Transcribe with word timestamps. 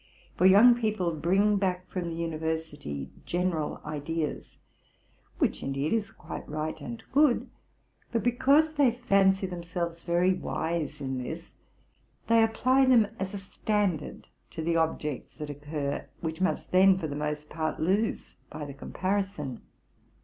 For 0.35 0.47
young 0.47 0.73
people 0.73 1.11
bring 1.13 1.57
back 1.57 1.87
from 1.87 2.05
the 2.09 2.15
university 2.15 3.11
general 3.27 3.79
ideas, 3.85 4.57
which, 5.37 5.61
indeed, 5.61 5.93
is 5.93 6.09
quite 6.09 6.49
right 6.49 6.81
and 6.81 7.03
good; 7.11 7.47
but, 8.11 8.23
because 8.23 8.73
Sher 8.75 8.91
fancy 8.91 9.45
themselves 9.45 10.01
very 10.01 10.33
wise 10.33 11.01
in 11.01 11.21
this, 11.23 11.51
they 12.25 12.41
apply 12.43 12.85
them 12.85 13.09
as 13.19 13.35
a 13.35 13.37
standard 13.37 14.25
to 14.49 14.63
the 14.63 14.75
objects 14.75 15.35
that 15.35 15.51
occur, 15.51 16.07
which 16.19 16.41
must 16.41 16.71
then, 16.71 16.97
for 16.97 17.05
the 17.05 17.15
most 17.15 17.51
part, 17.51 17.79
lose 17.79 18.33
by 18.49 18.65
the 18.65 18.73
comparison. 18.73 19.61